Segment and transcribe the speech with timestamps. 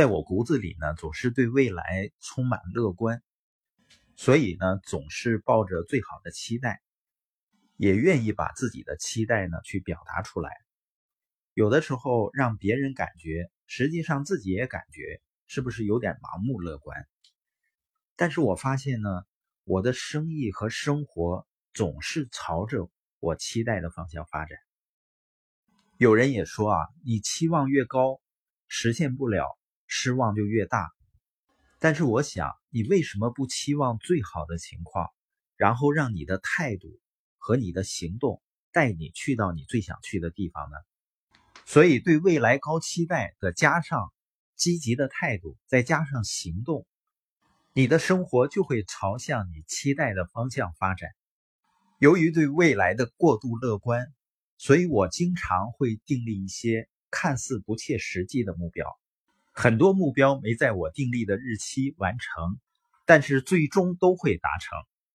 [0.00, 3.22] 在我骨子里呢，总是对未来充满乐观，
[4.16, 6.80] 所以呢，总是抱着最好的期待，
[7.76, 10.50] 也愿意把自己的期待呢去表达出来。
[11.52, 17.06] 有的时候让别人感觉，实际上自己也感觉，是不是有点盲目乐观？
[18.16, 19.10] 但是我发现呢，
[19.64, 22.88] 我的生意和生活总是朝着
[23.18, 24.58] 我期待的方向发展。
[25.98, 28.18] 有人也说啊，你期望越高，
[28.66, 29.58] 实现不了，
[29.90, 30.88] 失望就越大。
[31.80, 35.10] 但是我想，你为什么不期望最好的情况，
[35.56, 36.88] 然后让你的态度
[37.36, 38.40] 和你的行动
[38.72, 40.76] 带你去到你最想去的地方呢？
[41.66, 44.12] 所以，对未来高期待的加上
[44.56, 46.86] 积极的态度，再加上行动，
[47.74, 51.10] 你的生活就会朝向你期待的方向发展。
[51.98, 54.06] 由于对未来的过度乐观。
[54.62, 58.86] 所以我经常会订立一些看似不切实际的目标，
[59.60, 62.58] 很多目标没在我订立的日期完成，
[63.04, 64.78] 但是最终都会达成。